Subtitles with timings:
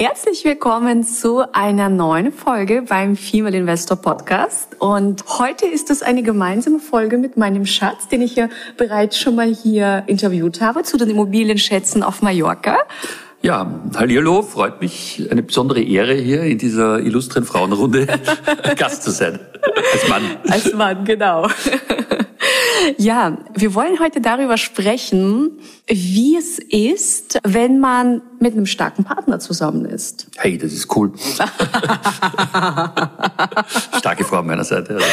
[0.00, 4.76] Herzlich willkommen zu einer neuen Folge beim Female Investor Podcast.
[4.78, 9.34] Und heute ist es eine gemeinsame Folge mit meinem Schatz, den ich ja bereits schon
[9.34, 12.78] mal hier interviewt habe zu den Immobilienschätzen auf Mallorca.
[13.42, 18.06] Ja, hallo, freut mich, eine besondere Ehre hier in dieser illustren Frauenrunde
[18.76, 19.40] Gast zu sein.
[19.92, 20.22] Als Mann.
[20.48, 21.48] Als Mann, genau.
[22.96, 29.38] Ja, wir wollen heute darüber sprechen, wie es ist, wenn man mit einem starken Partner
[29.38, 30.28] zusammen ist.
[30.36, 31.12] Hey, das ist cool.
[33.98, 34.94] Starke Frau an meiner Seite.
[34.94, 35.06] Also.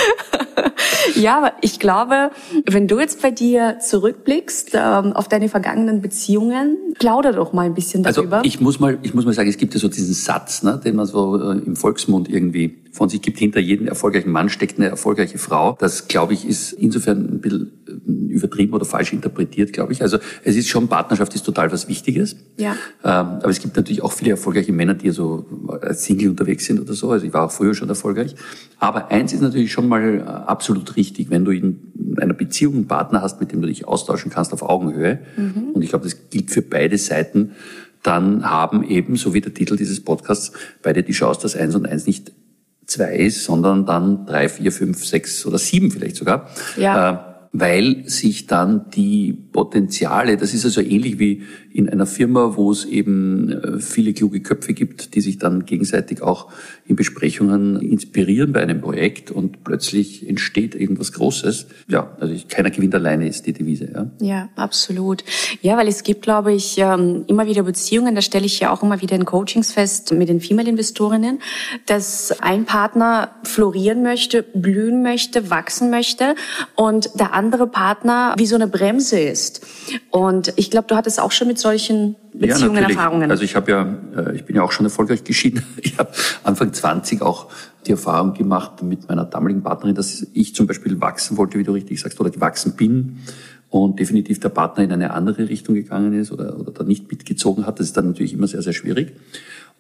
[1.16, 2.32] Ja, aber ich glaube,
[2.66, 7.74] wenn du jetzt bei dir zurückblickst ähm, auf deine vergangenen Beziehungen, plauder doch mal ein
[7.74, 8.38] bisschen also darüber.
[8.38, 10.80] Also ich muss mal, ich muss mal sagen, es gibt ja so diesen Satz, ne,
[10.84, 13.38] den man so äh, im Volksmund irgendwie von sich gibt.
[13.38, 15.78] Hinter jedem erfolgreichen Mann steckt eine erfolgreiche Frau.
[15.80, 20.02] Das, glaube ich, ist insofern ein bisschen äh, übertrieben oder falsch interpretiert, glaube ich.
[20.02, 22.36] Also es ist schon, Partnerschaft ist total was Wichtiges.
[22.58, 22.76] Ja.
[23.04, 25.46] Ähm, aber es gibt natürlich auch viele erfolgreiche Männer, die so
[25.82, 27.12] als Single unterwegs sind oder so.
[27.12, 28.36] Also ich war auch früher schon erfolgreich.
[28.80, 32.88] Aber eins ist natürlich schon mal äh, absolut richtig, wenn du in einer Beziehung einen
[32.88, 35.20] Partner hast, mit dem du dich austauschen kannst auf Augenhöhe.
[35.38, 35.72] Mhm.
[35.74, 37.52] Und ich glaube, das gilt für beide Seiten.
[38.04, 40.52] Dann haben eben, so wie der Titel dieses Podcasts,
[40.84, 42.32] beide die Chance, dass eins und eins nicht
[42.86, 46.50] zwei ist, sondern dann drei, vier, fünf, sechs oder sieben vielleicht sogar.
[46.78, 47.12] Ja.
[47.12, 51.44] Äh, weil sich dann die Potenziale, das ist also ähnlich wie
[51.76, 56.22] in einer Firma, wo es eben äh, viele kluge Köpfe gibt, die sich dann gegenseitig
[56.22, 56.50] auch
[56.86, 61.68] in Besprechungen inspirieren bei einem Projekt und plötzlich entsteht irgendwas Großes.
[61.90, 63.90] Ja, also keiner gewinnt alleine ist die Devise.
[63.94, 65.26] Ja, ja absolut.
[65.62, 68.82] Ja, weil es gibt, glaube ich, ähm, immer wieder Beziehungen, da stelle ich ja auch
[68.82, 71.40] immer wieder in Coachings fest mit den Female-Investorinnen,
[71.88, 76.36] dass ein Partner florieren möchte, blühen möchte, wachsen möchte
[76.76, 79.66] und der andere Partner wie so eine Bremse ist.
[80.10, 83.32] Und ich glaube, du hattest auch schon mit solchen Beziehungen, ja, Erfahrungen?
[83.32, 85.64] Also ich habe ja, äh, ich bin ja auch schon erfolgreich geschieden.
[85.82, 86.12] Ich habe
[86.44, 87.48] Anfang 20 auch
[87.86, 91.72] die Erfahrung gemacht mit meiner damaligen Partnerin, dass ich zum Beispiel wachsen wollte, wie du
[91.72, 93.20] richtig sagst, oder gewachsen bin
[93.70, 97.66] und definitiv der Partner in eine andere Richtung gegangen ist oder, oder da nicht mitgezogen
[97.66, 97.80] hat.
[97.80, 99.14] Das ist dann natürlich immer sehr, sehr schwierig.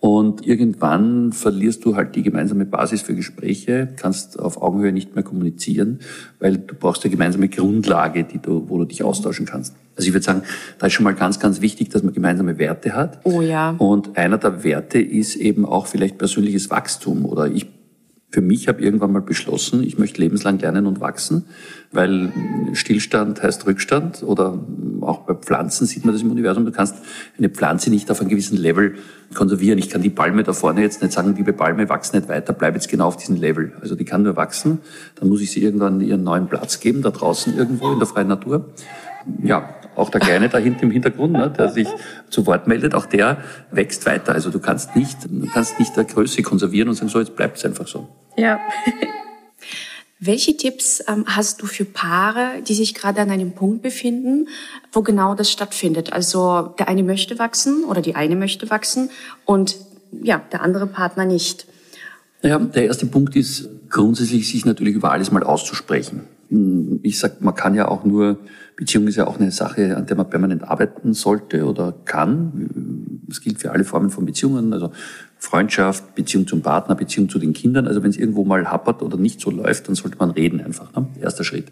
[0.05, 5.23] Und irgendwann verlierst du halt die gemeinsame Basis für Gespräche, kannst auf Augenhöhe nicht mehr
[5.23, 5.97] kommunizieren,
[6.39, 9.73] weil du brauchst eine gemeinsame Grundlage, die du, wo du dich austauschen kannst.
[9.95, 10.43] Also ich würde sagen,
[10.77, 13.19] da ist schon mal ganz, ganz wichtig, dass man gemeinsame Werte hat.
[13.23, 13.73] Oh ja.
[13.79, 17.65] Und einer der Werte ist eben auch vielleicht persönliches Wachstum oder ich
[18.35, 21.45] für mich habe irgendwann mal beschlossen, ich möchte lebenslang lernen und wachsen,
[21.93, 22.33] weil
[22.73, 24.59] Stillstand heißt Rückstand oder
[24.99, 26.65] auch bei Pflanzen sieht man das im Universum.
[26.65, 26.97] Du kannst
[27.37, 28.95] eine Pflanze nicht auf einem gewissen Level
[29.33, 29.79] konservieren.
[29.79, 32.73] Ich kann die Palme da vorne jetzt nicht sagen, liebe Palme, wachs nicht weiter, bleib
[32.73, 33.71] jetzt genau auf diesem Level.
[33.79, 34.79] Also die kann nur wachsen.
[35.17, 38.27] Dann muss ich sie irgendwann ihren neuen Platz geben, da draußen irgendwo in der freien
[38.27, 38.65] Natur.
[39.43, 41.87] Ja, auch der Kleine da hinten im Hintergrund, ne, der sich
[42.29, 43.37] zu Wort meldet, auch der
[43.71, 44.33] wächst weiter.
[44.33, 47.57] Also du kannst nicht, du kannst nicht der Größe konservieren und sagen, so, jetzt bleibt
[47.57, 48.07] es einfach so.
[48.37, 48.59] Ja.
[50.19, 54.47] Welche Tipps ähm, hast du für Paare, die sich gerade an einem Punkt befinden,
[54.91, 56.13] wo genau das stattfindet?
[56.13, 59.09] Also der eine möchte wachsen oder die eine möchte wachsen
[59.43, 59.75] und
[60.23, 61.67] ja, der andere Partner nicht.
[62.41, 66.27] Naja, der erste Punkt ist grundsätzlich, sich natürlich über alles mal auszusprechen.
[67.03, 68.39] Ich sag, man kann ja auch nur,
[68.75, 72.69] Beziehung ist ja auch eine Sache, an der man permanent arbeiten sollte oder kann.
[73.27, 74.91] Das gilt für alle Formen von Beziehungen, also
[75.37, 77.87] Freundschaft, Beziehung zum Partner, Beziehung zu den Kindern.
[77.87, 80.93] Also wenn es irgendwo mal happert oder nicht so läuft, dann sollte man reden einfach.
[80.95, 81.07] Ne?
[81.21, 81.67] Erster Schritt.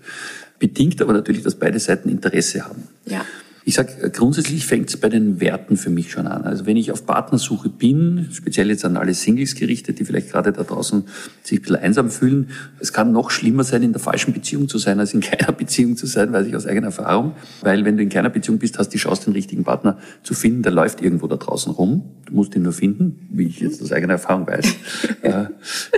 [0.59, 2.83] Bedingt aber natürlich, dass beide Seiten Interesse haben.
[3.05, 3.21] Ja.
[3.65, 6.43] Ich sage, grundsätzlich fängt es bei den Werten für mich schon an.
[6.43, 10.51] Also wenn ich auf Partnersuche bin, speziell jetzt an alle Singles gerichtet, die vielleicht gerade
[10.51, 11.03] da draußen
[11.43, 12.49] sich ein bisschen einsam fühlen,
[12.79, 15.95] es kann noch schlimmer sein, in der falschen Beziehung zu sein, als in keiner Beziehung
[15.95, 17.33] zu sein, weiß ich aus eigener Erfahrung.
[17.61, 20.33] Weil wenn du in keiner Beziehung bist, hast du die Chance, den richtigen Partner zu
[20.33, 22.03] finden, der läuft irgendwo da draußen rum.
[22.25, 24.65] Du musst ihn nur finden, wie ich jetzt aus eigener Erfahrung weiß,
[25.21, 25.45] äh,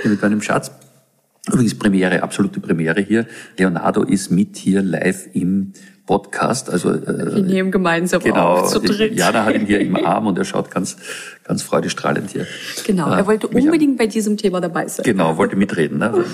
[0.04, 0.72] mit meinem Schatz.
[1.48, 3.28] Übrigens Premiere, absolute Premiere hier.
[3.58, 5.74] Leonardo ist mit hier live im
[6.06, 6.70] Podcast.
[6.70, 9.16] Also, äh, Wir nehmen gemeinsam genau, auf, zu dritt.
[9.16, 10.98] Jana hat ihn hier im Arm und er schaut ganz,
[11.44, 12.46] ganz freudestrahlend hier.
[12.86, 13.98] Genau, er wollte unbedingt an.
[13.98, 15.04] bei diesem Thema dabei sein.
[15.04, 16.00] Genau, wollte mitreden.
[16.00, 16.14] Ne?
[16.26, 16.30] Also,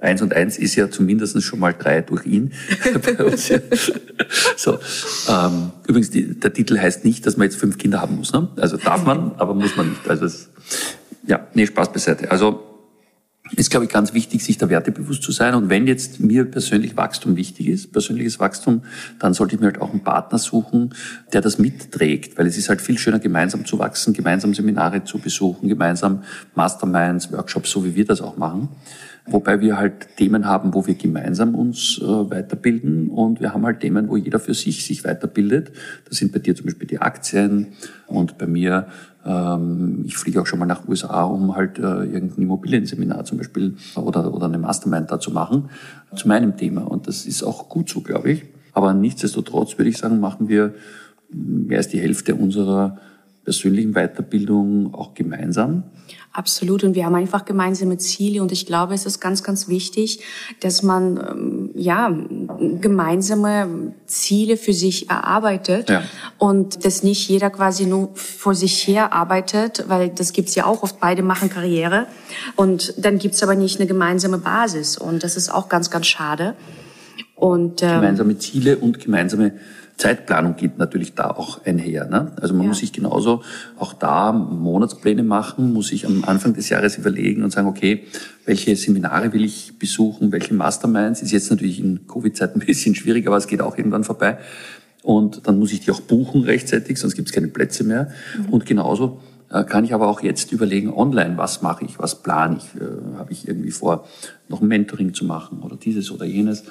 [0.00, 2.52] eins und eins ist ja zumindest schon mal drei durch ihn.
[4.56, 4.78] so,
[5.28, 8.32] ähm, übrigens, die, der Titel heißt nicht, dass man jetzt fünf Kinder haben muss.
[8.32, 8.48] Ne?
[8.56, 10.06] Also darf man, aber muss man nicht.
[10.06, 10.50] Also es,
[11.26, 12.30] ja, nee, Spaß beiseite.
[12.30, 12.73] Also
[13.52, 15.54] ist, glaube ich, ganz wichtig, sich der Werte bewusst zu sein.
[15.54, 18.82] Und wenn jetzt mir persönlich Wachstum wichtig ist, persönliches Wachstum,
[19.18, 20.94] dann sollte ich mir halt auch einen Partner suchen,
[21.32, 22.38] der das mitträgt.
[22.38, 26.22] Weil es ist halt viel schöner, gemeinsam zu wachsen, gemeinsam Seminare zu besuchen, gemeinsam
[26.54, 28.70] Masterminds, Workshops, so wie wir das auch machen.
[29.26, 33.80] Wobei wir halt Themen haben, wo wir gemeinsam uns äh, weiterbilden und wir haben halt
[33.80, 35.72] Themen, wo jeder für sich sich weiterbildet.
[36.06, 37.68] Das sind bei dir zum Beispiel die Aktien
[38.06, 38.88] und bei mir
[40.04, 44.34] ich fliege auch schon mal nach USA, um halt äh, irgendein Immobilienseminar zum Beispiel oder,
[44.34, 45.70] oder eine Mastermind da zu machen,
[46.14, 46.82] zu meinem Thema.
[46.82, 48.44] Und das ist auch gut so, glaube ich.
[48.74, 50.74] Aber nichtsdestotrotz würde ich sagen, machen wir
[51.30, 52.98] mehr als die Hälfte unserer
[53.44, 55.84] persönlichen Weiterbildung auch gemeinsam.
[56.32, 56.82] Absolut.
[56.82, 58.42] Und wir haben einfach gemeinsame Ziele.
[58.42, 60.18] Und ich glaube, es ist ganz, ganz wichtig,
[60.60, 62.12] dass man, ähm, ja,
[62.80, 65.90] gemeinsame Ziele für sich erarbeitet.
[65.90, 66.02] Ja.
[66.38, 70.82] Und dass nicht jeder quasi nur vor sich her arbeitet, weil das gibt's ja auch
[70.82, 70.98] oft.
[70.98, 72.08] Beide machen Karriere.
[72.56, 74.98] Und dann gibt's aber nicht eine gemeinsame Basis.
[74.98, 76.56] Und das ist auch ganz, ganz schade.
[77.36, 79.52] Und, ähm, gemeinsame Ziele und gemeinsame
[79.96, 82.06] Zeitplanung geht natürlich da auch einher.
[82.06, 82.32] Ne?
[82.40, 82.68] Also man ja.
[82.68, 83.42] muss sich genauso
[83.78, 88.04] auch da Monatspläne machen, muss sich am Anfang des Jahres überlegen und sagen, okay,
[88.44, 91.22] welche Seminare will ich besuchen, welche Masterminds.
[91.22, 94.38] Ist jetzt natürlich in Covid-Zeiten ein bisschen schwierig, aber es geht auch irgendwann vorbei.
[95.02, 98.10] Und dann muss ich die auch buchen rechtzeitig, sonst gibt es keine Plätze mehr.
[98.38, 98.52] Mhm.
[98.52, 99.20] Und genauso
[99.50, 103.18] äh, kann ich aber auch jetzt überlegen, online, was mache ich, was plane ich, äh,
[103.18, 104.08] habe ich irgendwie vor,
[104.48, 106.64] noch ein Mentoring zu machen oder dieses oder jenes.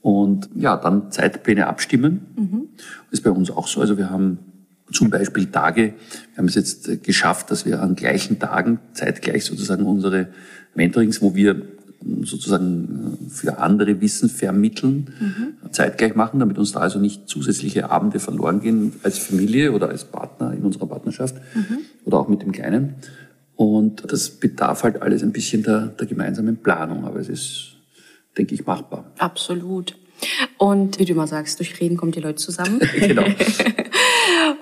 [0.00, 2.26] Und ja, dann Zeitpläne abstimmen.
[2.36, 2.68] Mhm.
[3.10, 3.80] Ist bei uns auch so.
[3.80, 4.38] Also wir haben
[4.92, 5.94] zum Beispiel Tage,
[6.32, 10.28] wir haben es jetzt geschafft, dass wir an gleichen Tagen zeitgleich sozusagen unsere
[10.74, 11.62] Mentorings, wo wir
[12.22, 15.72] sozusagen äh, für andere Wissen vermitteln, mhm.
[15.72, 20.04] zeitgleich machen, damit uns da also nicht zusätzliche Abende verloren gehen als Familie oder als
[20.04, 21.78] Partner in unserer Partnerschaft mhm.
[22.04, 22.94] oder auch mit dem Kleinen.
[23.56, 27.67] Und das bedarf halt alles ein bisschen der, der gemeinsamen Planung, aber es ist
[28.38, 29.04] denke ich, machbar.
[29.18, 29.96] Absolut.
[30.56, 32.80] Und wie du immer sagst, durch Reden kommen die Leute zusammen.
[32.98, 33.24] genau.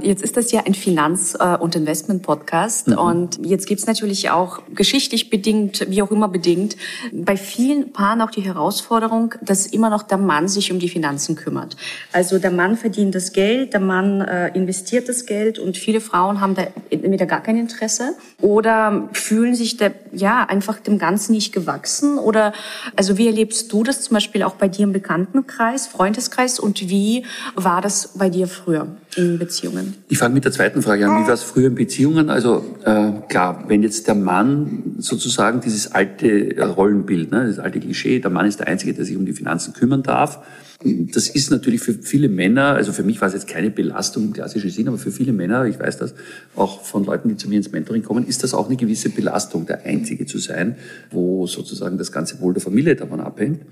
[0.01, 2.89] Jetzt ist das ja ein Finanz- äh, und Investment-Podcast.
[2.89, 2.99] Mhm.
[2.99, 6.77] Und jetzt gibt's natürlich auch geschichtlich bedingt, wie auch immer bedingt,
[7.13, 11.37] bei vielen Paaren auch die Herausforderung, dass immer noch der Mann sich um die Finanzen
[11.37, 11.77] kümmert.
[12.13, 16.41] Also der Mann verdient das Geld, der Mann äh, investiert das Geld und viele Frauen
[16.41, 21.53] haben da entweder gar kein Interesse oder fühlen sich da, ja, einfach dem Ganzen nicht
[21.53, 22.19] gewachsen.
[22.19, 22.53] Oder,
[22.97, 27.25] also wie erlebst du das zum Beispiel auch bei dir im Bekanntenkreis, Freundeskreis und wie
[27.55, 29.95] war das bei dir früher in Beziehungen?
[30.09, 31.23] Ich fange mit der zweiten Frage an.
[31.23, 32.31] Wie war es früher in Beziehungen?
[32.31, 38.21] Also äh, klar, wenn jetzt der Mann sozusagen dieses alte Rollenbild, ne, das alte Klischee,
[38.21, 40.41] der Mann ist der Einzige, der sich um die Finanzen kümmern darf,
[40.85, 44.33] das ist natürlich für viele Männer, also für mich war es jetzt keine Belastung im
[44.35, 46.15] klassischen Sinn, aber für viele Männer, ich weiß das
[46.55, 49.65] auch von Leuten, die zu mir ins Mentoring kommen, ist das auch eine gewisse Belastung,
[49.65, 50.77] der Einzige zu sein,
[51.11, 53.63] wo sozusagen das ganze Wohl der Familie davon abhängt.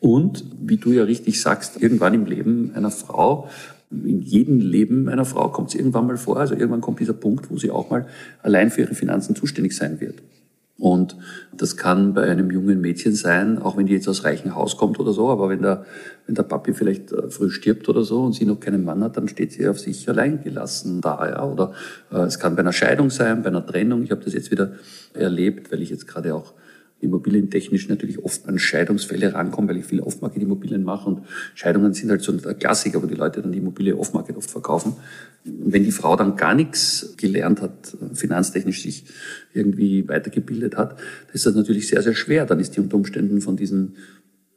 [0.00, 3.50] Und, wie du ja richtig sagst, irgendwann im Leben einer Frau
[3.90, 6.38] in jedem Leben einer Frau kommt es irgendwann mal vor.
[6.38, 8.06] Also irgendwann kommt dieser Punkt, wo sie auch mal
[8.42, 10.22] allein für ihre Finanzen zuständig sein wird.
[10.78, 11.16] Und
[11.52, 15.00] das kann bei einem jungen Mädchen sein, auch wenn die jetzt aus reichem Haus kommt
[15.00, 15.84] oder so, aber wenn der,
[16.26, 19.16] wenn der Papi vielleicht äh, früh stirbt oder so und sie noch keinen Mann hat,
[19.16, 21.28] dann steht sie auf sich allein gelassen da.
[21.28, 21.44] Ja.
[21.44, 21.72] Oder
[22.12, 24.04] äh, es kann bei einer Scheidung sein, bei einer Trennung.
[24.04, 24.74] Ich habe das jetzt wieder
[25.14, 26.54] erlebt, weil ich jetzt gerade auch
[27.00, 31.22] immobilientechnisch natürlich oft an Scheidungsfälle rankommen, weil ich viel Off-Market-Immobilien mache und
[31.54, 34.94] Scheidungen sind halt so ein Klassiker, wo die Leute dann die Immobilie Off-Market oft verkaufen.
[35.44, 39.04] Und wenn die Frau dann gar nichts gelernt hat, finanztechnisch sich
[39.54, 42.46] irgendwie weitergebildet hat, dann ist das natürlich sehr, sehr schwer.
[42.46, 43.94] Dann ist die unter Umständen von diesen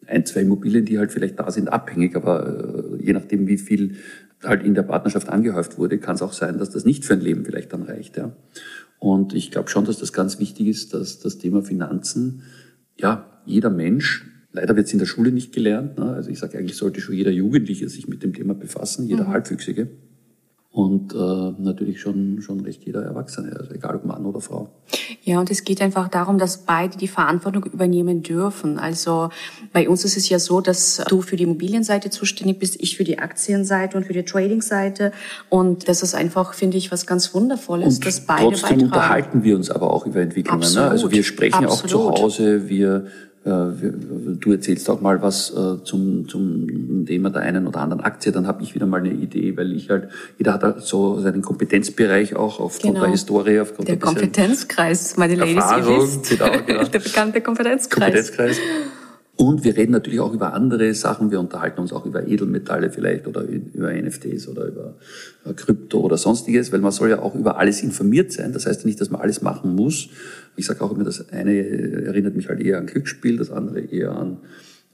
[0.08, 2.16] ein, zwei Immobilien, die halt vielleicht da sind, abhängig.
[2.16, 3.98] Aber äh, je nachdem, wie viel
[4.44, 7.22] halt in der Partnerschaft angehäuft wurde, kann es auch sein, dass das nicht für ein
[7.22, 8.18] Leben vielleicht dann reicht.
[8.18, 8.32] Ja.
[9.02, 12.44] Und ich glaube schon, dass das ganz wichtig ist, dass das Thema Finanzen,
[13.00, 16.14] ja, jeder Mensch, leider wird es in der Schule nicht gelernt, ne?
[16.14, 19.30] also ich sage eigentlich sollte schon jeder Jugendliche sich mit dem Thema befassen, jeder mhm.
[19.30, 19.90] Halbwüchsige
[20.74, 21.18] und äh,
[21.62, 24.70] natürlich schon, schon recht jeder Erwachsene, also egal ob Mann oder Frau.
[25.22, 28.80] Ja, und es geht einfach darum, dass beide die Verantwortung übernehmen dürfen.
[28.80, 29.30] Also
[29.74, 33.04] bei uns ist es ja so, dass du für die Immobilienseite zuständig bist, ich für
[33.04, 35.12] die Aktienseite und für die Tradingseite.
[35.50, 38.84] Und das ist einfach, finde ich, was ganz Wundervolles, und dass beide trotzdem beitragen.
[38.86, 40.74] unterhalten wir uns aber auch über Entwicklungen.
[40.74, 40.84] Ne?
[40.84, 41.96] Also wir sprechen Absolut.
[41.96, 43.08] auch zu Hause, wir
[43.44, 48.46] du erzählst auch mal was äh, zum, zum Thema der einen oder anderen Aktie, dann
[48.46, 52.36] habe ich wieder mal eine Idee, weil ich halt, jeder hat halt so seinen Kompetenzbereich
[52.36, 53.06] auch aufgrund genau.
[53.06, 56.30] der Historie, aufgrund der, der Kompetenzkreis, meine Ladies, ihr wisst.
[56.30, 56.84] Genau, genau.
[56.94, 58.32] der bekannte Kompetenzkreis.
[58.32, 58.58] Kompetenzkreis.
[59.42, 61.32] Und wir reden natürlich auch über andere Sachen.
[61.32, 64.98] Wir unterhalten uns auch über Edelmetalle vielleicht oder über NFTs oder über
[65.46, 68.54] äh, Krypto oder sonstiges, weil man soll ja auch über alles informiert sein.
[68.54, 70.10] Das heißt nicht, dass man alles machen muss.
[70.58, 74.12] Ich sage auch immer, das eine erinnert mich halt eher an Glücksspiel, das andere eher
[74.12, 74.38] an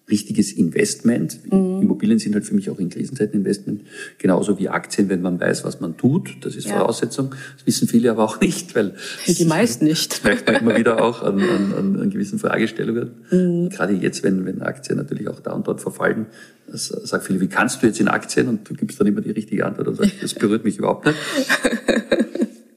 [0.09, 1.39] richtiges Investment.
[1.51, 1.81] Mhm.
[1.81, 3.81] Immobilien sind halt für mich auch in Krisenzeiten Investment,
[4.17, 6.37] genauso wie Aktien, wenn man weiß, was man tut.
[6.41, 6.77] Das ist ja.
[6.77, 7.31] Voraussetzung.
[7.57, 8.95] Das wissen viele aber auch nicht, weil
[9.27, 10.23] die meisten nicht.
[10.23, 13.11] Merkt man immer wieder auch an, an, an gewissen Fragestellungen.
[13.31, 13.69] Mhm.
[13.69, 16.27] Gerade jetzt, wenn, wenn Aktien natürlich auch da und dort verfallen,
[16.69, 18.47] das sagen viele, wie kannst du jetzt in Aktien?
[18.47, 21.17] Und du gibst dann immer die richtige Antwort und sagst, das berührt mich überhaupt nicht.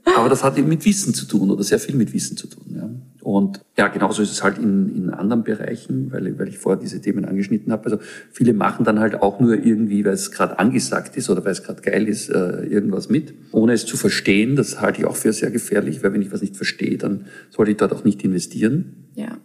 [0.17, 2.65] Aber das hat eben mit Wissen zu tun oder sehr viel mit Wissen zu tun.
[2.75, 2.91] Ja.
[3.31, 7.01] Und ja, genauso ist es halt in, in anderen Bereichen, weil, weil ich vorher diese
[7.01, 7.85] Themen angeschnitten habe.
[7.85, 7.99] Also
[8.33, 11.63] viele machen dann halt auch nur irgendwie, weil es gerade angesagt ist oder weil es
[11.63, 14.57] gerade geil ist, äh, irgendwas mit, ohne es zu verstehen.
[14.57, 17.71] Das halte ich auch für sehr gefährlich, weil wenn ich was nicht verstehe, dann sollte
[17.71, 19.07] ich dort auch nicht investieren.
[19.15, 19.39] Ja.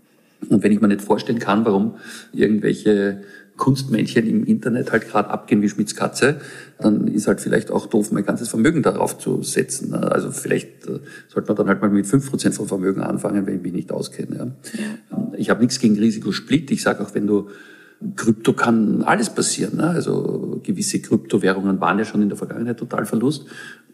[0.49, 1.95] Und wenn ich mir nicht vorstellen kann, warum
[2.33, 3.21] irgendwelche
[3.57, 6.41] Kunstmännchen im Internet halt gerade abgehen wie Schmitz Katze,
[6.79, 9.93] dann ist halt vielleicht auch doof, mein ganzes Vermögen darauf zu setzen.
[9.93, 13.57] Also vielleicht äh, sollte man dann halt mal mit fünf Prozent vom Vermögen anfangen, wenn
[13.57, 14.55] ich mich nicht auskenne.
[14.73, 15.31] Ja.
[15.37, 16.71] Ich habe nichts gegen Risikosplit.
[16.71, 17.49] Ich sage auch, wenn du
[18.15, 19.77] Krypto kann alles passieren.
[19.77, 19.87] Ne?
[19.87, 23.45] Also gewisse Kryptowährungen waren ja schon in der Vergangenheit total Verlust.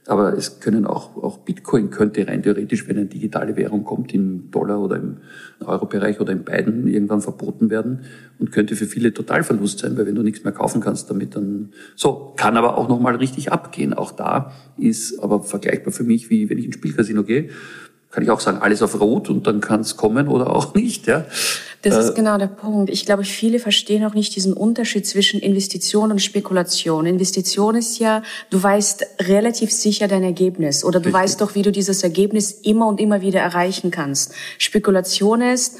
[0.08, 4.50] Aber es können auch, auch Bitcoin könnte rein theoretisch, wenn eine digitale Währung kommt, im
[4.50, 5.17] Dollar oder im
[5.60, 8.00] Euro-Bereich oder in beiden irgendwann verboten werden
[8.39, 11.36] und könnte für viele total Verlust sein, weil wenn du nichts mehr kaufen kannst damit,
[11.36, 13.93] dann so, kann aber auch nochmal richtig abgehen.
[13.93, 17.50] Auch da ist aber vergleichbar für mich, wie wenn ich ins Spielcasino gehe,
[18.12, 21.08] kann ich auch sagen, alles auf Rot und dann kann es kommen oder auch nicht.
[21.08, 21.25] Ja.
[21.82, 22.89] Das ist äh, genau der Punkt.
[22.91, 27.06] Ich glaube, viele verstehen auch nicht diesen Unterschied zwischen Investition und Spekulation.
[27.06, 31.22] Investition ist ja, du weißt relativ sicher dein Ergebnis oder du richtig.
[31.22, 34.34] weißt doch, wie du dieses Ergebnis immer und immer wieder erreichen kannst.
[34.58, 35.77] Spekulation ist,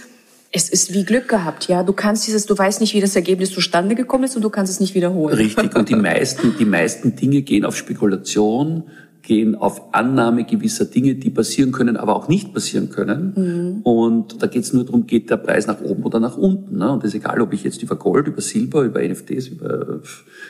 [0.54, 1.84] es ist wie Glück gehabt, ja.
[1.84, 4.72] Du kannst dieses, du weißt nicht, wie das Ergebnis zustande gekommen ist und du kannst
[4.72, 5.36] es nicht wiederholen.
[5.36, 5.76] Richtig.
[5.76, 8.84] Und die meisten, die meisten Dinge gehen auf Spekulation
[9.32, 13.34] gehen auf Annahme gewisser Dinge, die passieren können, aber auch nicht passieren können.
[13.34, 13.82] Mhm.
[13.84, 16.80] Und da geht es nur darum, geht der Preis nach oben oder nach unten.
[16.80, 16.92] Ne?
[16.92, 20.02] Und das ist egal, ob ich jetzt über Gold, über Silber, über NFTs, über,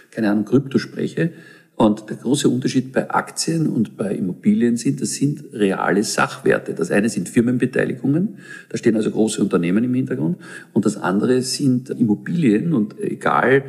[0.09, 1.31] keine Ahnung, Krypto spreche.
[1.75, 6.73] Und der große Unterschied bei Aktien und bei Immobilien sind, das sind reale Sachwerte.
[6.73, 8.37] Das eine sind Firmenbeteiligungen,
[8.69, 10.37] da stehen also große Unternehmen im Hintergrund.
[10.73, 13.63] Und das andere sind Immobilien und egal,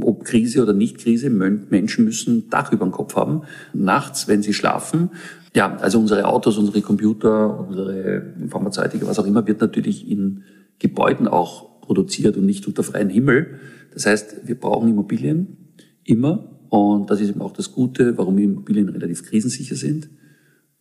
[0.00, 4.54] ob Krise oder nicht Krise, Menschen müssen Dach über dem Kopf haben, nachts, wenn sie
[4.54, 5.10] schlafen.
[5.54, 10.44] Ja, also unsere Autos, unsere Computer, unsere Pharmazeutika, was auch immer, wird natürlich in
[10.78, 13.58] Gebäuden auch produziert und nicht unter freiem Himmel.
[13.92, 15.56] Das heißt, wir brauchen Immobilien
[16.04, 20.08] immer und das ist eben auch das Gute, warum Immobilien relativ krisensicher sind.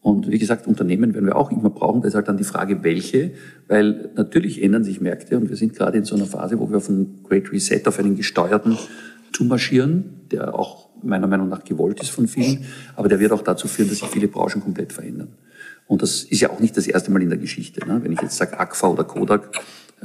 [0.01, 2.01] Und wie gesagt, Unternehmen werden wir auch immer brauchen.
[2.01, 3.31] Da ist halt dann die Frage, welche,
[3.67, 6.77] weil natürlich ändern sich Märkte und wir sind gerade in so einer Phase, wo wir
[6.77, 8.77] auf einen Great Reset, auf einen gesteuerten
[9.31, 12.65] zumarschieren, der auch meiner Meinung nach gewollt ist von vielen,
[12.95, 15.29] aber der wird auch dazu führen, dass sich viele Branchen komplett verändern.
[15.87, 17.85] Und das ist ja auch nicht das erste Mal in der Geschichte.
[17.87, 17.99] Ne?
[18.03, 19.51] Wenn ich jetzt sage Agfa oder Kodak,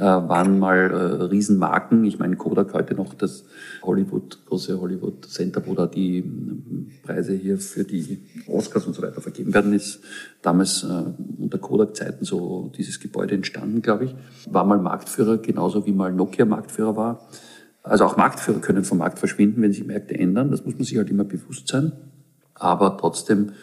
[0.03, 2.03] waren mal äh, Riesenmarken.
[2.05, 3.45] Ich meine, Kodak heute noch das
[3.81, 9.01] Hollywood, große Hollywood Center, wo da die ähm, Preise hier für die Oscars und so
[9.01, 10.01] weiter vergeben werden, ist
[10.41, 11.03] damals äh,
[11.39, 14.15] unter Kodak-Zeiten so dieses Gebäude entstanden, glaube ich.
[14.49, 17.27] War mal Marktführer, genauso wie mal Nokia Marktführer war.
[17.81, 20.51] Also auch Marktführer können vom Markt verschwinden, wenn sich Märkte ändern.
[20.51, 21.93] Das muss man sich halt immer bewusst sein.
[22.53, 23.53] Aber trotzdem,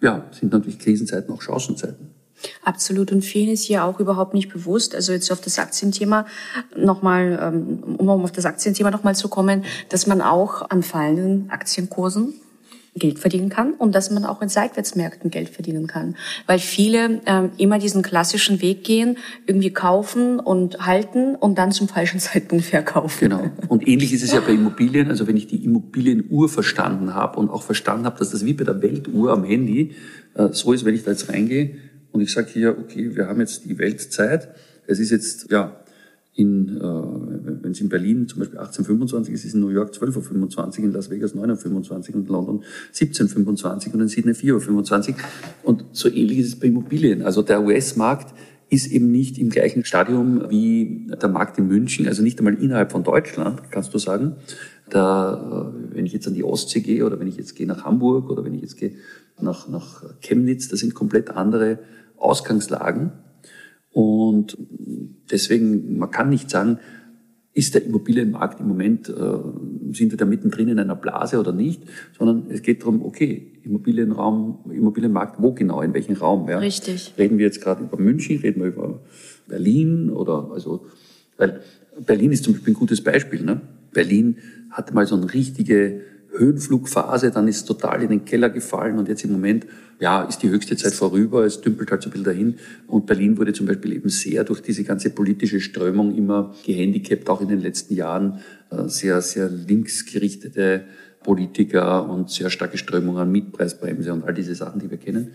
[0.00, 2.21] ja, sind natürlich Krisenzeiten auch Chancenzeiten.
[2.64, 3.12] Absolut.
[3.12, 6.26] Und vielen ist hier auch überhaupt nicht bewusst, also jetzt auf das Aktienthema
[6.76, 12.34] nochmal, ähm, um auf das Aktienthema nochmal zu kommen, dass man auch an fallenden Aktienkursen
[12.94, 16.14] Geld verdienen kann und dass man auch in Seitwärtsmärkten Geld verdienen kann.
[16.46, 21.88] Weil viele ähm, immer diesen klassischen Weg gehen, irgendwie kaufen und halten und dann zum
[21.88, 23.30] falschen Zeitpunkt verkaufen.
[23.30, 23.50] Genau.
[23.68, 25.08] Und ähnlich ist es ja bei Immobilien.
[25.08, 28.64] Also wenn ich die Immobilienuhr verstanden habe und auch verstanden habe, dass das wie bei
[28.64, 29.94] der Weltuhr am Handy
[30.34, 31.76] äh, so ist, wenn ich da jetzt reingehe,
[32.12, 34.48] und ich sage hier, okay, wir haben jetzt die Weltzeit.
[34.86, 35.82] Es ist jetzt, ja,
[36.34, 40.78] in, äh, wenn es in Berlin zum Beispiel 1825 ist, ist in New York 12.25
[40.78, 42.64] Uhr, in Las Vegas 9.25 Uhr und in London
[42.94, 45.14] 17.25 Uhr und in Sydney 4.25 Uhr.
[45.62, 47.22] Und so ähnlich ist es bei Immobilien.
[47.22, 48.34] Also der US-Markt
[48.70, 52.90] ist eben nicht im gleichen Stadium wie der Markt in München, also nicht einmal innerhalb
[52.90, 54.36] von Deutschland, kannst du sagen.
[54.92, 57.84] Da, äh, wenn ich jetzt an die Ostsee gehe oder wenn ich jetzt gehe nach
[57.84, 58.92] Hamburg oder wenn ich jetzt gehe
[59.40, 61.78] nach, nach Chemnitz, das sind komplett andere
[62.18, 63.12] Ausgangslagen.
[63.90, 64.58] Und
[65.30, 66.78] deswegen, man kann nicht sagen,
[67.54, 69.12] ist der Immobilienmarkt im Moment, äh,
[69.92, 71.84] sind wir da mittendrin in einer Blase oder nicht,
[72.18, 76.48] sondern es geht darum, okay, Immobilienraum, Immobilienmarkt, wo genau, in welchem Raum?
[76.48, 76.58] Ja?
[76.58, 77.14] Richtig.
[77.16, 79.00] Reden wir jetzt gerade über München, reden wir über
[79.48, 80.86] Berlin oder also
[81.36, 81.60] Weil
[82.06, 83.42] Berlin ist zum Beispiel ein gutes Beispiel.
[83.42, 83.60] Ne?
[83.92, 84.38] Berlin
[84.70, 86.02] hatte mal so eine richtige
[86.36, 89.66] Höhenflugphase, dann ist total in den Keller gefallen und jetzt im Moment,
[90.00, 92.54] ja, ist die höchste Zeit vorüber, es dümpelt halt so ein bisschen dahin.
[92.86, 97.40] Und Berlin wurde zum Beispiel eben sehr durch diese ganze politische Strömung immer gehandicapt, auch
[97.40, 100.84] in den letzten Jahren, äh, sehr, sehr linksgerichtete
[101.22, 105.32] Politiker und sehr starke Strömungen, Mietpreisbremse und all diese Sachen, die wir kennen.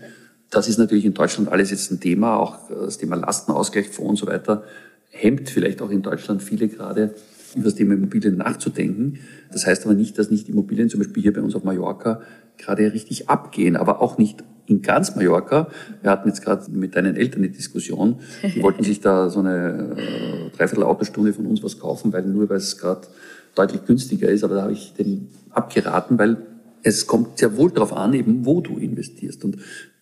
[0.50, 4.26] Das ist natürlich in Deutschland alles jetzt ein Thema, auch das Thema Lastenausgleichsfonds und so
[4.26, 4.64] weiter,
[5.10, 7.14] hemmt vielleicht auch in Deutschland viele gerade,
[7.54, 9.18] über das Thema Immobilien nachzudenken.
[9.52, 12.20] Das heißt aber nicht, dass nicht Immobilien, zum Beispiel hier bei uns auf Mallorca,
[12.56, 15.68] gerade richtig abgehen, aber auch nicht in ganz Mallorca.
[16.02, 18.16] Wir hatten jetzt gerade mit deinen Eltern eine Diskussion.
[18.42, 22.48] Die wollten sich da so eine äh, Dreiviertel Autostunde von uns was kaufen, weil nur
[22.50, 23.08] weil es gerade
[23.54, 24.44] deutlich günstiger ist.
[24.44, 26.36] Aber da habe ich den abgeraten, weil
[26.82, 29.44] es kommt sehr wohl darauf an, eben wo du investierst.
[29.44, 29.56] Und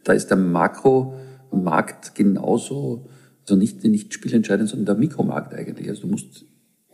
[0.05, 3.07] da ist der Makromarkt genauso,
[3.43, 5.89] also nicht, nicht spielentscheidend, sondern der Mikromarkt eigentlich.
[5.89, 6.45] Also du musst,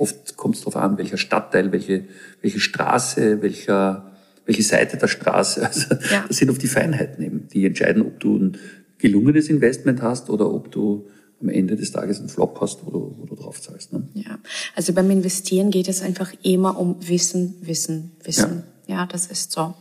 [0.03, 2.05] oft kommt es darauf an, welcher Stadtteil, welche,
[2.41, 4.13] welche Straße, welcher,
[4.45, 5.63] welche Seite der Straße.
[5.67, 6.25] Also ja.
[6.27, 8.59] das sind oft die Feinheiten eben, die entscheiden, ob du ein
[8.99, 11.07] gelungenes Investment hast oder ob du
[11.41, 13.93] am Ende des Tages einen Flop hast, wo du, wo du drauf zahlst.
[13.93, 14.09] Ne?
[14.15, 14.39] Ja,
[14.75, 18.65] also beim Investieren geht es einfach immer um Wissen, Wissen, Wissen.
[18.87, 19.75] Ja, ja das ist so.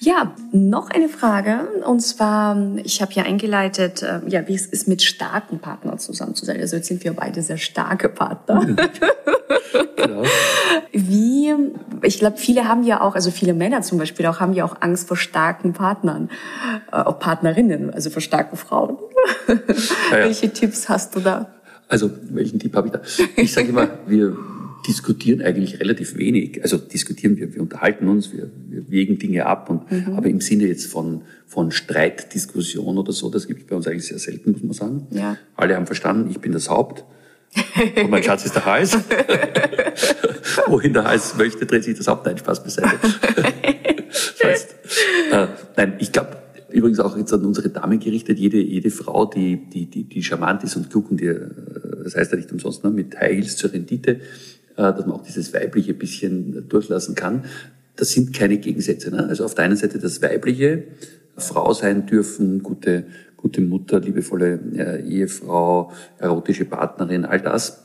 [0.00, 1.66] Ja, noch eine Frage.
[1.84, 6.36] Und zwar, ich habe ja eingeleitet, äh, ja, wie es ist, mit starken Partnern zusammen
[6.36, 6.60] zu sein.
[6.60, 8.64] Also jetzt sind wir beide sehr starke Partner.
[9.96, 10.22] genau.
[10.92, 11.52] Wie,
[12.02, 14.76] ich glaube, viele haben ja auch, also viele Männer zum Beispiel auch, haben ja auch
[14.80, 16.30] Angst vor starken Partnern,
[16.92, 18.98] äh, auch Partnerinnen, also vor starken Frauen.
[19.48, 19.54] Ja,
[20.18, 20.24] ja.
[20.24, 21.46] Welche Tipps hast du da?
[21.88, 23.00] Also, welchen Tipp habe ich da?
[23.36, 24.36] Ich sage immer, wir
[24.86, 26.62] diskutieren eigentlich relativ wenig.
[26.62, 29.70] Also diskutieren wir, wir unterhalten uns, wir, wir wägen Dinge ab.
[29.70, 30.14] Und, mhm.
[30.14, 34.06] Aber im Sinne jetzt von, von Streitdiskussion oder so, das gibt es bei uns eigentlich
[34.06, 35.06] sehr selten, muss man sagen.
[35.10, 35.36] Ja.
[35.56, 37.04] Alle haben verstanden, ich bin das Haupt.
[37.96, 38.98] Und mein Schatz ist der Hals.
[40.66, 42.26] Wohin der Hals möchte, dreht sich das Haupt.
[42.26, 42.98] Nein, Spaß beiseite.
[44.08, 44.74] das heißt,
[45.32, 46.38] äh, nein, ich glaube,
[46.70, 50.62] übrigens auch jetzt an unsere Damen gerichtet, jede, jede Frau, die, die, die, die charmant
[50.64, 51.48] ist und klug und die, äh,
[52.04, 54.20] das heißt ja nicht umsonst, ne, mit High Heels zur Rendite,
[54.82, 57.44] dass man auch dieses Weibliche bisschen durchlassen kann.
[57.96, 59.10] Das sind keine Gegensätze.
[59.10, 59.26] Ne?
[59.28, 60.84] Also auf der einen Seite das Weibliche,
[61.36, 63.04] Frau sein dürfen, gute,
[63.36, 67.84] gute Mutter, liebevolle äh, Ehefrau, erotische Partnerin, all das.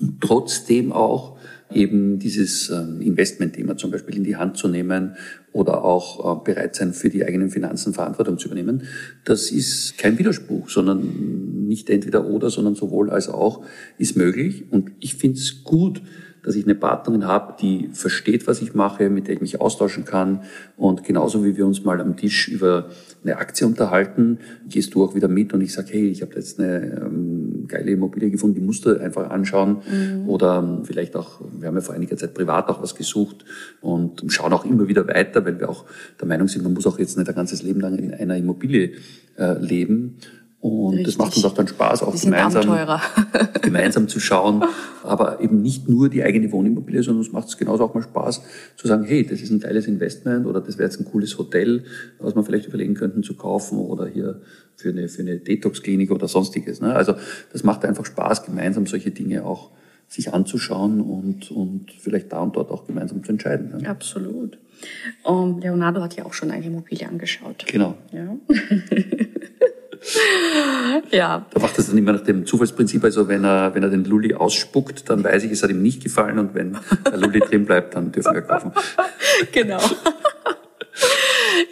[0.00, 1.38] Und trotzdem auch
[1.72, 5.16] eben dieses ähm, Investmentthema zum Beispiel in die Hand zu nehmen
[5.52, 8.82] oder auch äh, bereit sein, für die eigenen Finanzen Verantwortung zu übernehmen.
[9.24, 13.64] Das ist kein Widerspruch, sondern nicht entweder oder, sondern sowohl als auch
[13.98, 14.64] ist möglich.
[14.70, 16.02] Und ich finde es gut,
[16.44, 20.04] dass ich eine Partnerin habe, die versteht, was ich mache, mit der ich mich austauschen
[20.04, 20.42] kann.
[20.76, 22.90] Und genauso wie wir uns mal am Tisch über
[23.22, 26.60] eine Aktie unterhalten, gehst du auch wieder mit und ich sage, hey, ich habe jetzt
[26.60, 29.78] eine ähm, geile Immobilie gefunden, die musst du einfach anschauen.
[29.90, 30.28] Mhm.
[30.28, 33.44] Oder ähm, vielleicht auch, wir haben ja vor einiger Zeit privat auch was gesucht
[33.80, 35.86] und schauen auch immer wieder weiter, weil wir auch
[36.20, 38.92] der Meinung sind, man muss auch jetzt nicht ein ganzes Leben lang in einer Immobilie
[39.38, 40.18] äh, leben.
[40.64, 41.08] Und Richtig.
[41.08, 42.64] das macht uns auch dann Spaß, auch gemeinsam,
[43.60, 44.64] gemeinsam zu schauen.
[45.02, 48.40] Aber eben nicht nur die eigene Wohnimmobilie, sondern es macht es genauso auch mal Spaß
[48.74, 51.84] zu sagen, hey, das ist ein geiles Investment oder das wäre jetzt ein cooles Hotel,
[52.18, 54.40] was man vielleicht überlegen könnten zu kaufen oder hier
[54.74, 56.80] für eine, für eine Detox-Klinik oder sonstiges.
[56.80, 56.94] Ne?
[56.94, 57.14] Also
[57.52, 59.70] das macht einfach Spaß, gemeinsam solche Dinge auch
[60.08, 63.76] sich anzuschauen und, und vielleicht da und dort auch gemeinsam zu entscheiden.
[63.76, 63.86] Ne?
[63.86, 64.56] Absolut.
[65.24, 67.66] Um, Leonardo hat ja auch schon eine Immobilie angeschaut.
[67.66, 67.98] Genau.
[68.12, 68.34] Ja.
[71.10, 71.46] ja.
[71.50, 73.02] Da macht das dann immer nach dem Zufallsprinzip.
[73.04, 76.02] Also wenn er, wenn er den Lulli ausspuckt, dann weiß ich, es hat ihm nicht
[76.02, 76.38] gefallen.
[76.38, 78.72] Und wenn der Lulli drin bleibt, dann dürfen wir kaufen.
[79.52, 79.80] genau.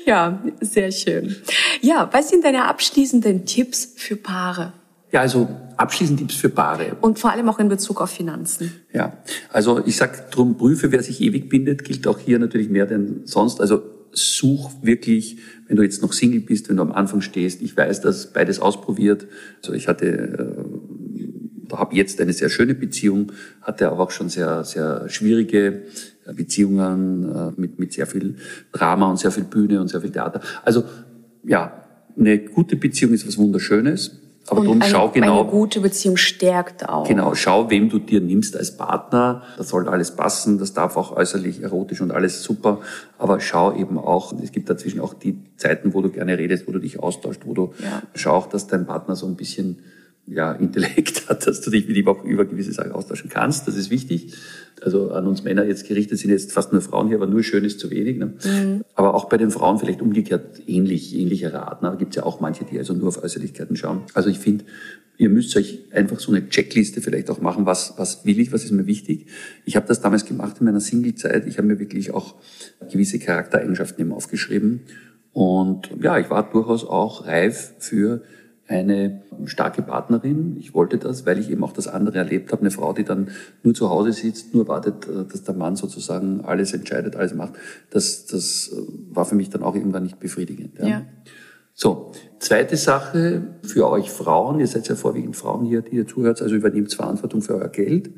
[0.04, 1.36] Ja, sehr schön.
[1.80, 4.72] Ja, was sind deine abschließenden Tipps für Paare?
[5.12, 6.96] Ja, also abschließend Tipps für Paare.
[7.00, 8.72] Und vor allem auch in Bezug auf Finanzen.
[8.92, 9.12] Ja,
[9.52, 13.22] also ich sag drum, prüfe, wer sich ewig bindet, gilt auch hier natürlich mehr denn
[13.24, 13.60] sonst.
[13.60, 17.62] Also such wirklich, wenn du jetzt noch Single bist, wenn du am Anfang stehst.
[17.62, 19.26] Ich weiß, dass beides ausprobiert.
[19.62, 20.06] Also ich hatte,
[21.70, 25.82] äh, habe jetzt eine sehr schöne Beziehung, hatte aber auch schon sehr, sehr schwierige
[26.26, 28.36] äh, Beziehungen äh, mit, mit sehr viel
[28.72, 30.40] Drama und sehr viel Bühne und sehr viel Theater.
[30.64, 30.84] Also
[31.44, 31.84] ja,
[32.16, 34.18] eine gute Beziehung ist was Wunderschönes.
[34.48, 35.40] Aber und drum eine, schau genau.
[35.40, 37.06] Eine gute Beziehung stärkt auch.
[37.06, 39.42] Genau, schau, wem du dir nimmst als Partner.
[39.56, 42.80] Das soll alles passen, das darf auch äußerlich erotisch und alles super.
[43.18, 46.72] Aber schau eben auch, es gibt dazwischen auch die Zeiten, wo du gerne redest, wo
[46.72, 48.02] du dich austauscht, wo du ja.
[48.14, 49.78] schau auch, dass dein Partner so ein bisschen
[50.26, 53.66] ja, Intellekt hat, dass du dich mit ihm auch über gewisse Sachen austauschen kannst.
[53.66, 54.34] Das ist wichtig.
[54.80, 57.64] Also an uns Männer jetzt gerichtet sind jetzt fast nur Frauen hier, aber nur schön
[57.64, 58.18] ist zu wenig.
[58.18, 58.34] Ne?
[58.44, 58.84] Mhm.
[58.94, 61.82] Aber auch bei den Frauen vielleicht umgekehrt ähnlich, ähnlicher Rat.
[61.82, 61.94] Ne?
[61.98, 64.02] Gibt es ja auch manche, die also nur auf Äußerlichkeiten schauen.
[64.14, 64.64] Also ich finde,
[65.18, 68.64] ihr müsst euch einfach so eine Checkliste vielleicht auch machen, was, was will ich, was
[68.64, 69.26] ist mir wichtig.
[69.64, 71.46] Ich habe das damals gemacht in meiner Single-Zeit.
[71.46, 72.36] Ich habe mir wirklich auch
[72.90, 74.80] gewisse Charaktereigenschaften eben aufgeschrieben.
[75.32, 78.22] Und ja, ich war durchaus auch reif für
[78.68, 80.56] eine starke Partnerin.
[80.58, 82.62] Ich wollte das, weil ich eben auch das andere erlebt habe.
[82.62, 83.30] Eine Frau, die dann
[83.62, 87.54] nur zu Hause sitzt, nur wartet, äh, dass der Mann sozusagen alles entscheidet, alles macht.
[87.90, 90.78] Das, das äh, war für mich dann auch irgendwann nicht befriedigend.
[90.78, 90.86] Ja.
[90.86, 91.02] ja.
[91.74, 94.60] So, zweite Sache für euch Frauen.
[94.60, 96.40] Ihr seid ja vorwiegend Frauen hier, die ihr zuhört.
[96.40, 98.10] Also übernehmt Verantwortung für euer Geld.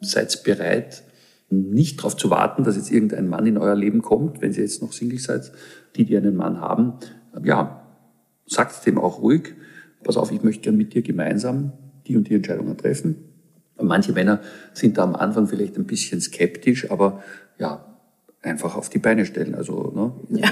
[0.00, 1.04] Seid bereit,
[1.50, 4.82] nicht darauf zu warten, dass jetzt irgendein Mann in euer Leben kommt, wenn ihr jetzt
[4.82, 5.52] noch Single seid,
[5.96, 6.94] die, die einen Mann haben.
[7.44, 7.82] Ja,
[8.46, 9.54] sagt dem auch ruhig
[10.04, 11.72] pass auf, ich möchte gern mit dir gemeinsam
[12.06, 13.16] die und die Entscheidungen treffen.
[13.80, 14.40] Manche Männer
[14.72, 17.22] sind da am Anfang vielleicht ein bisschen skeptisch, aber
[17.58, 17.84] ja,
[18.42, 19.54] einfach auf die Beine stellen.
[19.54, 19.92] Also
[20.28, 20.48] ne, ja.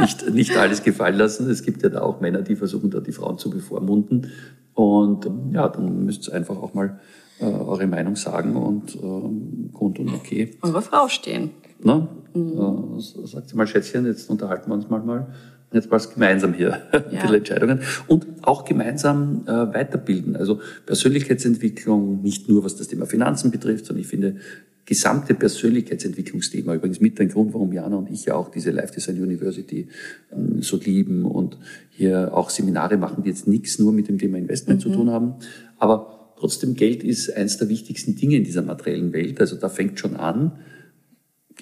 [0.00, 1.50] nicht, nicht alles gefallen lassen.
[1.50, 4.28] Es gibt ja da auch Männer, die versuchen da die Frauen zu bevormunden.
[4.74, 7.00] Und ja, dann müsst ihr einfach auch mal
[7.40, 10.56] äh, eure Meinung sagen und ähm, Grund und okay.
[10.62, 11.50] Eure Frau stehen.
[11.82, 12.08] Ne?
[12.34, 12.98] Mhm.
[12.98, 15.34] Äh, sagt sie mal, Schätzchen, jetzt unterhalten wir uns mal mal
[15.74, 17.20] jetzt mal gemeinsam hier ja.
[17.20, 20.36] viele Entscheidungen und auch gemeinsam äh, weiterbilden.
[20.36, 24.36] Also Persönlichkeitsentwicklung, nicht nur was das Thema Finanzen betrifft, sondern ich finde
[24.84, 29.22] gesamte Persönlichkeitsentwicklungsthema übrigens mit ein Grund, warum Jana und ich ja auch diese Life Design
[29.22, 29.88] University
[30.32, 31.56] ähm, so lieben und
[31.90, 34.82] hier auch Seminare machen, die jetzt nichts nur mit dem Thema Investment mhm.
[34.82, 35.34] zu tun haben.
[35.78, 39.40] Aber trotzdem Geld ist eines der wichtigsten Dinge in dieser materiellen Welt.
[39.40, 40.52] Also da fängt schon an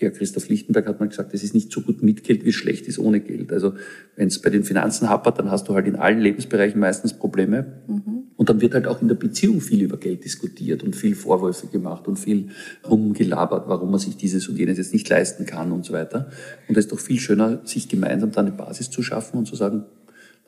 [0.00, 2.54] Georg Christoph Lichtenberg hat mal gesagt, es ist nicht so gut mit Geld, wie es
[2.56, 3.52] schlecht ist ohne Geld.
[3.52, 3.74] Also
[4.16, 7.82] wenn es bei den Finanzen hapert, dann hast du halt in allen Lebensbereichen meistens Probleme.
[7.86, 8.24] Mhm.
[8.36, 11.66] Und dann wird halt auch in der Beziehung viel über Geld diskutiert und viel Vorwürfe
[11.66, 12.48] gemacht und viel
[12.88, 16.30] rumgelabert, warum man sich dieses und jenes jetzt nicht leisten kann und so weiter.
[16.66, 19.56] Und es ist doch viel schöner, sich gemeinsam da eine Basis zu schaffen und zu
[19.56, 19.84] sagen,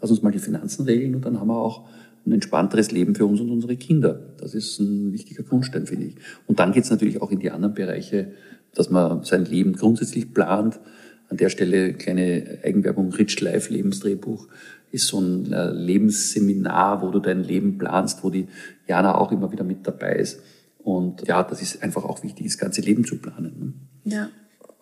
[0.01, 1.87] lass uns mal die Finanzen regeln und dann haben wir auch
[2.25, 4.21] ein entspannteres Leben für uns und unsere Kinder.
[4.39, 6.15] Das ist ein wichtiger Grundstein, finde ich.
[6.47, 8.33] Und dann geht es natürlich auch in die anderen Bereiche
[8.75, 10.81] dass man sein Leben grundsätzlich plant.
[11.29, 14.49] An der Stelle kleine Eigenwerbung, Rich Life Lebensdrehbuch
[14.91, 18.47] ist so ein äh, Lebensseminar, wo du dein Leben planst, wo die
[18.87, 20.41] Jana auch immer wieder mit dabei ist.
[20.79, 23.77] Und ja, das ist einfach auch wichtig, das ganze Leben zu planen.
[24.05, 24.13] Ne?
[24.13, 24.29] Ja.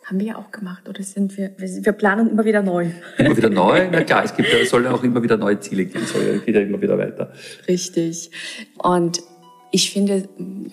[0.05, 2.91] Haben wir ja auch gemacht, oder sind wir, wir planen immer wieder neu.
[3.19, 3.89] Immer wieder neu?
[3.93, 6.39] Na klar, es gibt soll ja auch immer wieder neue Ziele geben, es soll ja,
[6.39, 7.33] geht ja immer wieder weiter.
[7.69, 8.31] Richtig.
[8.79, 9.21] Und
[9.73, 10.29] ich finde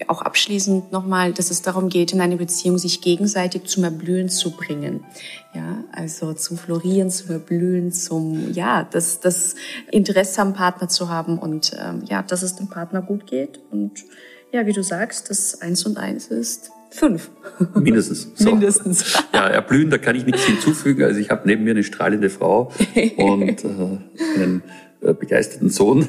[0.08, 4.52] auch abschließend nochmal, dass es darum geht, in eine Beziehung sich gegenseitig zum Erblühen zu
[4.52, 5.04] bringen.
[5.54, 9.56] Ja, also zum Florieren, zum Erblühen, zum, ja, das, das
[9.92, 14.04] Interesse am Partner zu haben und, ähm, ja, dass es dem Partner gut geht und,
[14.52, 17.30] ja, wie du sagst, das eins und eins ist fünf.
[17.76, 18.32] Mindestens.
[18.36, 18.52] So.
[18.52, 19.24] Mindestens.
[19.34, 21.04] Ja, erblühen, da kann ich nichts hinzufügen.
[21.04, 22.72] Also ich habe neben mir eine strahlende Frau
[23.18, 23.68] und äh,
[24.36, 24.64] einen
[25.02, 26.08] äh, begeisterten Sohn.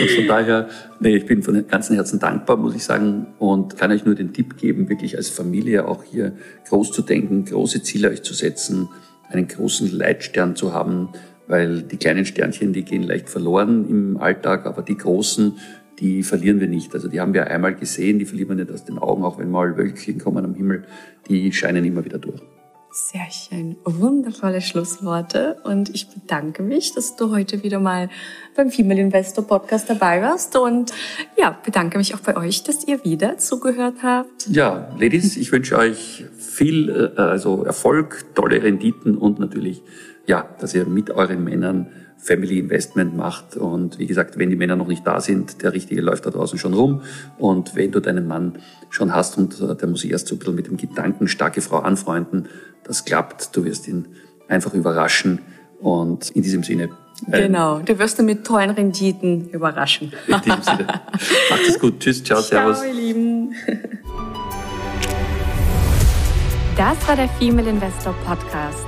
[0.00, 0.68] Und von daher,
[1.00, 4.32] nee, ich bin von ganzem Herzen dankbar, muss ich sagen, und kann euch nur den
[4.32, 6.32] Tipp geben, wirklich als Familie auch hier
[6.68, 8.88] groß zu denken, große Ziele euch zu setzen,
[9.30, 11.10] einen großen Leitstern zu haben,
[11.46, 15.54] weil die kleinen Sternchen, die gehen leicht verloren im Alltag, aber die großen,
[15.98, 16.94] die verlieren wir nicht.
[16.94, 19.50] Also die haben wir einmal gesehen, die verlieren wir nicht aus den Augen, auch wenn
[19.50, 20.84] mal Wölkchen kommen am Himmel,
[21.28, 22.42] die scheinen immer wieder durch.
[22.90, 23.76] Sehr schön.
[23.84, 25.58] Wundervolle Schlussworte.
[25.64, 28.08] Und ich bedanke mich, dass du heute wieder mal
[28.56, 30.56] beim Female Investor Podcast dabei warst.
[30.56, 30.92] Und
[31.36, 34.48] ja, bedanke mich auch bei euch, dass ihr wieder zugehört habt.
[34.48, 39.82] Ja, Ladies, ich wünsche euch viel äh, also Erfolg, tolle Renditen und natürlich,
[40.26, 41.88] ja, dass ihr mit euren Männern
[42.18, 43.56] Family Investment macht.
[43.56, 46.58] Und wie gesagt, wenn die Männer noch nicht da sind, der Richtige läuft da draußen
[46.58, 47.02] schon rum.
[47.38, 48.58] Und wenn du deinen Mann
[48.90, 51.60] schon hast und äh, der muss sich erst so ein bisschen mit dem Gedanken starke
[51.60, 52.48] Frau anfreunden,
[52.84, 54.08] das klappt, du wirst ihn
[54.48, 55.40] einfach überraschen.
[55.80, 56.88] Und in diesem Sinne.
[57.28, 60.12] Genau, du wirst ihn mit tollen Renditen überraschen.
[60.26, 60.86] In diesem Sinne.
[61.50, 62.00] Macht es gut.
[62.00, 62.78] Tschüss, ciao, servus.
[62.78, 63.54] Ciao, ihr Lieben.
[66.78, 68.87] Das war der Female Investor Podcast.